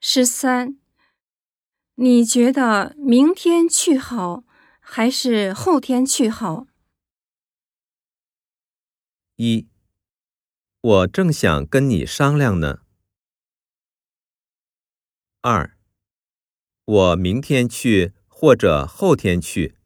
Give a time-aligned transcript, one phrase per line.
[0.00, 0.78] 十三，
[1.96, 4.44] 你觉得明天去好，
[4.78, 6.68] 还是后天去好？
[9.34, 9.68] 一，
[10.80, 12.82] 我正想跟你商量呢。
[15.40, 15.76] 二，
[16.84, 19.76] 我明天去或者后天去。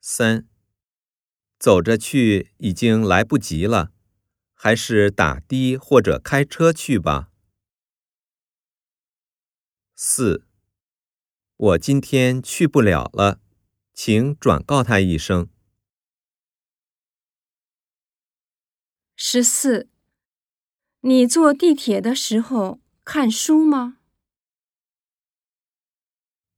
[0.00, 0.48] 三，
[1.58, 3.90] 走着去已经来不及了，
[4.54, 7.27] 还是打的或者开车去吧。
[10.00, 10.46] 四，
[11.56, 13.40] 我今天去不了了，
[13.92, 15.50] 请转告他一声。
[19.16, 19.90] 十四，
[21.00, 23.98] 你坐地铁的时候看书吗？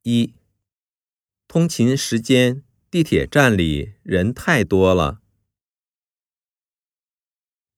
[0.02, 0.34] 一，
[1.48, 5.22] 通勤时间，地铁站里人太多了。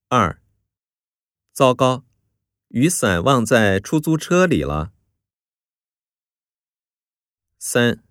[0.09, 0.41] 二，
[1.53, 2.03] 糟糕，
[2.67, 4.92] 雨伞忘在出租车里了。
[7.65, 8.03] 三，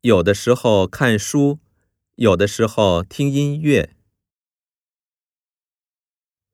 [0.00, 1.60] 有的时候看书，
[2.16, 3.94] 有的时候听音乐。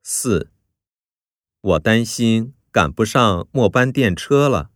[0.03, 0.53] 四，
[1.59, 4.71] 我担心赶不上末班电车了。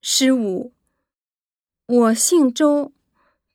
[0.00, 0.72] 十五，
[1.84, 2.94] 我姓周，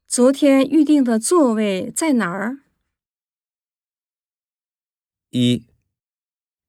[0.05, 2.59] 昨天预定的座位在哪儿？
[5.31, 5.65] 一，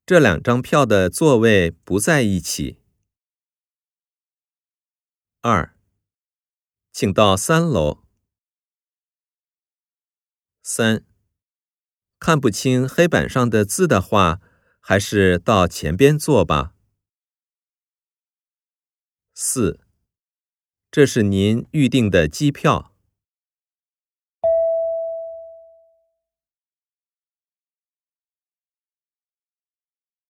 [0.06, 2.78] 这两张票的座位不在一起。
[5.48, 5.77] 二，
[6.91, 8.02] 请到三楼。
[10.61, 11.05] 三，
[12.19, 14.41] 看不清黑板上的字的话，
[14.80, 16.75] 还是到前边坐吧。
[19.34, 19.86] 四，
[20.91, 22.95] 这是您预定的机票。